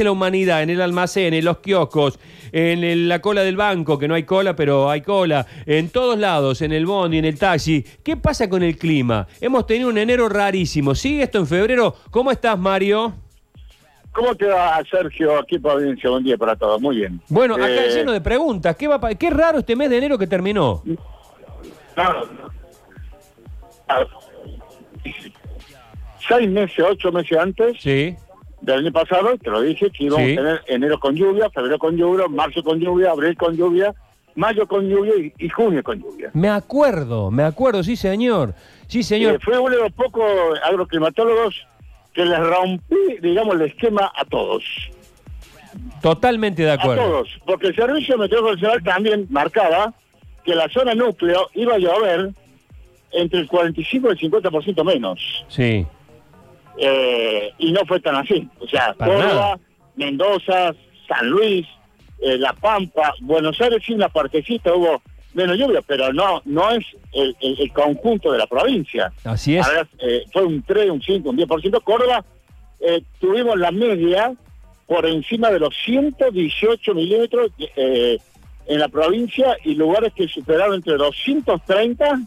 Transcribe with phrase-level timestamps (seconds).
[0.00, 2.20] de la humanidad, en el almacén, en los kioscos,
[2.52, 6.16] en el- la cola del banco, que no hay cola, pero hay cola, en todos
[6.16, 7.84] lados, en el bondi, en el taxi.
[8.04, 9.26] ¿Qué pasa con el clima?
[9.40, 10.94] Hemos tenido un enero rarísimo.
[10.94, 11.96] ¿Sigue esto en febrero?
[12.12, 13.12] ¿Cómo estás, Mario?
[14.12, 15.36] ¿Cómo te va, Sergio?
[15.36, 16.80] Aquí por audiencia, buen día para todos.
[16.80, 17.20] Muy bien.
[17.28, 18.76] Bueno, acá Eh, lleno de preguntas.
[18.76, 20.80] ¿Qué, va pa- qué raro este mes de enero que terminó.
[20.86, 20.96] no,
[23.88, 24.04] ah,
[26.28, 28.14] Seis meses, ocho meses antes Sí,
[28.60, 30.32] del año pasado, te lo dije, que íbamos Sí.
[30.32, 33.94] a tener enero con lluvia, febrero con lluvia, marzo con lluvia, abril con lluvia,
[34.34, 36.30] mayo con lluvia y, y junio con lluvia.
[36.34, 38.54] me acuerdo, me acuerdo, sí, señor.
[38.86, 39.40] Sí, Eh, señor.
[39.42, 40.24] fue uno de los pocos
[40.64, 41.66] agroclimatólogos
[42.14, 44.64] que les rompí, digamos, el esquema a todos.
[46.02, 47.02] Totalmente de A acuerdo.
[47.02, 49.92] todos, porque el Servicio Meteorológico Nacional también marcaba
[50.44, 52.30] que la zona núcleo iba a llover
[53.12, 55.44] entre el 45 y el 50% menos.
[55.48, 55.86] Sí.
[56.80, 58.48] Eh, y no fue tan así.
[58.60, 59.58] O sea, Para Córdoba, nada.
[59.96, 60.74] Mendoza,
[61.08, 61.66] San Luis,
[62.22, 65.02] eh, La Pampa, Buenos Aires sí una partecita hubo
[65.34, 69.12] menos lluvia, pero no no es el, el- el conjunto de la provincia.
[69.24, 69.66] Así es.
[69.66, 71.80] A ver, eh, fue un 3, un 5, un 10%.
[71.82, 72.24] Córdoba
[73.20, 74.32] tuvimos la media
[74.86, 82.20] por encima de los 118 milímetros en la provincia y lugares que superaron entre 230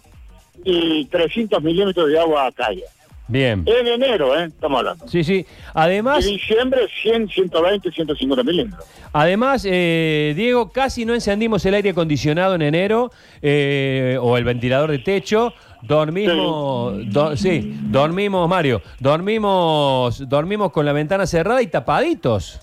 [0.65, 2.83] y 300 milímetros de agua calle.
[3.31, 3.63] Bien.
[3.65, 4.45] En enero, ¿eh?
[4.45, 5.07] Estamos hablando.
[5.07, 5.45] Sí, sí.
[5.73, 8.85] Además, En diciembre 100, 120, 150 milímetros.
[9.13, 14.91] Además, eh, Diego, casi no encendimos el aire acondicionado en enero eh, o el ventilador
[14.91, 15.53] de techo.
[15.81, 22.59] Dormimos, do- sí, dormimos, Mario, dormimos, dormimos con la ventana cerrada y tapaditos.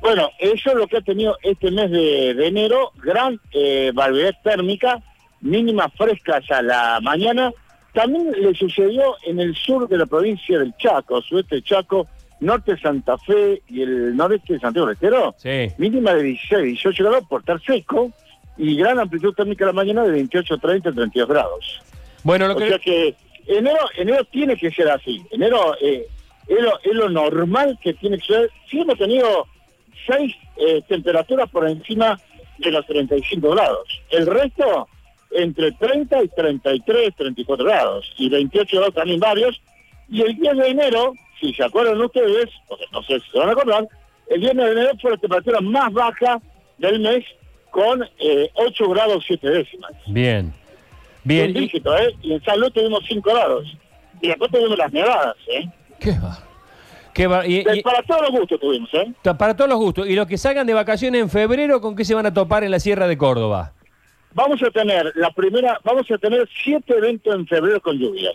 [0.00, 4.34] Bueno, eso es lo que ha tenido este mes de, de enero, gran eh, validez
[4.42, 4.98] térmica,
[5.42, 7.52] mínimas frescas a la mañana.
[7.92, 12.06] También le sucedió en el sur de la provincia del Chaco, sudeste del Chaco,
[12.40, 15.34] norte de Santa Fe y el noreste de Santiago del Estero.
[15.38, 15.72] Sí.
[15.78, 18.12] Mínima de 16, 18 grados por estar seco
[18.56, 21.82] y gran amplitud térmica a la mañana de 28, 30, 32 grados.
[22.22, 23.14] Bueno, lo O que sea que
[23.46, 25.22] enero, enero tiene que ser así.
[25.30, 26.06] Enero eh,
[26.46, 28.50] es, lo, es lo normal que tiene que ser.
[28.70, 29.46] Sí hemos tenido
[30.06, 32.18] seis eh, temperaturas por encima
[32.58, 33.88] de los 35 grados.
[34.10, 34.88] El resto
[35.32, 38.12] entre 30 y 33, 34 grados.
[38.18, 39.60] Y 28 grados también varios.
[40.08, 43.48] Y el 10 de enero, si se acuerdan ustedes, porque no sé si se van
[43.48, 43.88] a acordar,
[44.28, 46.40] el 10 de enero fue la temperatura más baja
[46.78, 47.24] del mes
[47.70, 49.92] con eh, 8 grados 7 décimas.
[50.08, 50.52] bien,
[51.22, 51.50] bien.
[51.50, 52.14] Y, dígito, ¿eh?
[52.22, 53.76] Y en San Luis tuvimos 5 grados.
[54.20, 55.68] Y después tuvimos las nevadas, ¿eh?
[56.00, 56.38] ¿Qué va?
[57.14, 57.46] ¿Qué va?
[57.46, 59.12] Y- y- para todos los gustos tuvimos, ¿eh?
[59.38, 60.08] para todos los gustos.
[60.08, 62.70] Y los que salgan de vacaciones en febrero, ¿con qué se van a topar en
[62.70, 63.72] la Sierra de Córdoba?
[64.32, 68.34] Vamos a tener la primera, vamos a tener siete eventos en febrero con lluvias.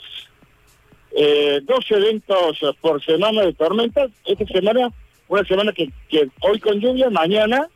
[1.17, 4.11] Eh, dos eventos por semana de tormentas.
[4.25, 4.89] Esta semana,
[5.29, 7.69] una semana que, que hoy con lluvia, mañana,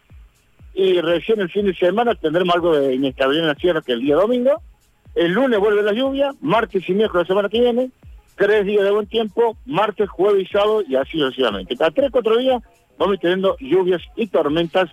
[0.73, 4.01] y recién el fin de semana tendremos algo de inestabilidad en la sierra que el
[4.01, 4.61] día domingo.
[5.15, 7.89] El lunes vuelve la lluvia, martes y miércoles la semana que viene,
[8.35, 11.75] tres días de buen tiempo, martes, jueves y sábado, y así sucesivamente.
[11.77, 12.61] Cada tres, cuatro días
[12.97, 14.89] vamos teniendo lluvias y tormentas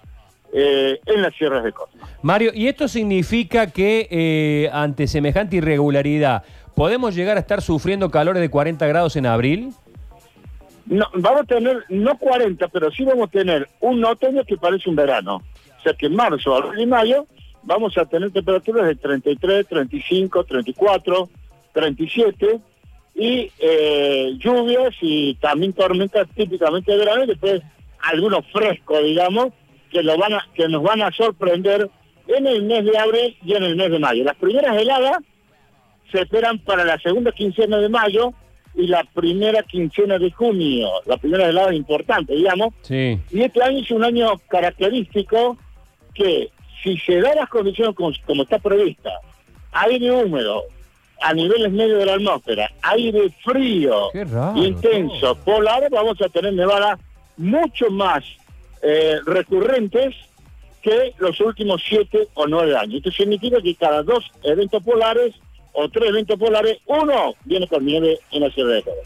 [0.53, 2.09] eh, en las sierras de Córdoba.
[2.23, 8.41] Mario, ¿y esto significa que eh, ante semejante irregularidad podemos llegar a estar sufriendo calores
[8.41, 9.71] de 40 grados en abril?
[10.87, 14.89] No, vamos a tener, no 40, pero sí vamos a tener un otoño que parece
[14.89, 15.43] un verano.
[15.79, 17.27] O sea que en marzo, abril y mayo
[17.63, 21.29] vamos a tener temperaturas de 33, 35, 34,
[21.73, 22.61] 37
[23.17, 27.63] y eh, lluvias y también tormentas típicamente de verano y después
[28.03, 29.49] algunos frescos, digamos,
[29.97, 31.91] que, lo van a, que nos van a sorprender
[32.29, 34.25] en el mes de abril y en el mes de mayo.
[34.25, 35.19] Las primeras heladas
[36.13, 38.35] se esperan para la segunda quincena de mayo
[38.75, 42.75] y la primera quincena de junio, la primera helada importante, digamos.
[42.83, 43.19] Sí.
[43.31, 45.57] Y este año es un año característico
[46.13, 46.51] que
[46.83, 49.11] si se da las condiciones como, como está prevista,
[49.73, 50.65] aire húmedo
[51.23, 57.01] a niveles medios de la atmósfera, aire frío, raro, intenso, polar, vamos a tener nevadas
[57.39, 58.23] mucho más
[58.89, 60.15] eh, recurrentes
[60.83, 62.99] que los últimos siete o nueve años.
[62.99, 65.35] Esto significa que cada dos eventos polares
[65.73, 69.03] o tres eventos polares, uno viene con nieve en la Sierra de Córdoba.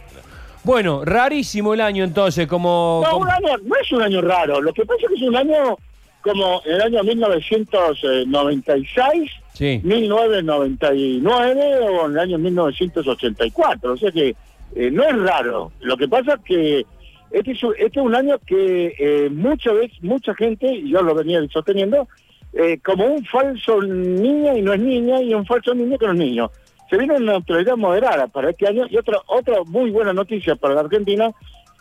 [0.62, 3.00] Bueno, rarísimo el año entonces, como...
[3.04, 5.22] No, como- un año, no es un año raro, lo que pasa es que es
[5.22, 5.78] un año
[6.22, 9.80] como el año 1996, Sí.
[9.82, 14.34] 1999 o en el año 1984, o sea que
[14.76, 15.72] eh, no es raro.
[15.80, 16.84] Lo que pasa es que
[17.30, 21.14] este es este es un año que eh, muchas veces, mucha gente, y yo lo
[21.14, 22.08] venía sosteniendo,
[22.52, 26.12] eh, como un falso niño y no es niña, y un falso niño que no
[26.12, 26.50] es niño.
[26.88, 30.74] Se viene una neutralidad moderada para este año, y otra, otra muy buena noticia para
[30.74, 31.32] la Argentina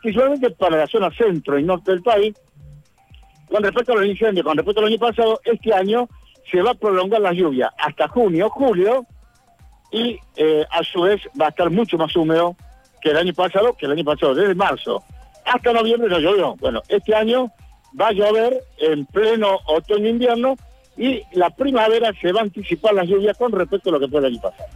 [0.01, 2.35] principalmente para la zona centro y norte del país.
[3.49, 6.07] Con respecto a los incendios, con respecto al año pasado, este año
[6.51, 9.05] se va a prolongar la lluvia hasta junio, julio,
[9.91, 12.55] y eh, a su vez va a estar mucho más húmedo
[13.01, 15.03] que el año pasado, que el año pasado, desde marzo
[15.53, 16.55] hasta noviembre no llovió.
[16.57, 17.51] Bueno, este año
[17.99, 20.55] va a llover en pleno otoño-invierno
[20.97, 24.19] y la primavera se va a anticipar las lluvias con respecto a lo que fue
[24.19, 24.69] el año pasado.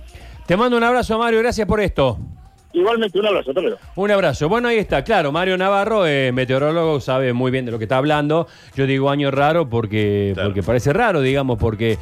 [0.46, 2.18] Te mando un abrazo, Mario, gracias por esto.
[2.76, 3.78] Igualmente, un abrazo, pero.
[3.96, 4.50] Un abrazo.
[4.50, 7.98] Bueno, ahí está, claro, Mario Navarro, eh, meteorólogo, sabe muy bien de lo que está
[7.98, 8.48] hablando.
[8.76, 10.50] Yo digo año raro porque, Claro.
[10.50, 12.00] porque parece raro, digamos, porque